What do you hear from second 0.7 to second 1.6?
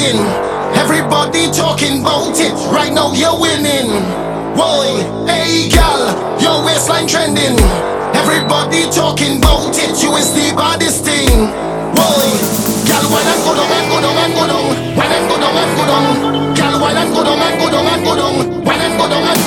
Everybody